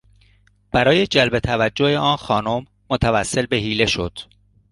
برای 0.71 1.07
جلب 1.07 1.39
توجه 1.39 1.97
آن 1.97 2.17
خانم 2.17 2.65
متوسل 2.89 3.45
به 3.45 3.57
حیله 3.57 3.85
شد. 3.85 4.19